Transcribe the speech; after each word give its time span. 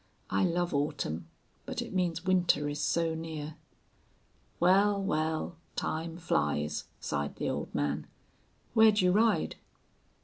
I 0.31 0.43
love 0.43 0.73
autumn, 0.73 1.27
but 1.67 1.79
it 1.79 1.93
means 1.93 2.25
winter 2.25 2.67
is 2.67 2.81
so 2.81 3.13
near." 3.13 3.57
"Wal, 4.59 4.99
wal, 4.99 5.57
time 5.75 6.17
flies," 6.17 6.85
sighed 6.99 7.35
the 7.35 7.51
old 7.51 7.75
man. 7.75 8.07
"Where'd 8.73 9.01
you 9.01 9.11
ride?" 9.11 9.57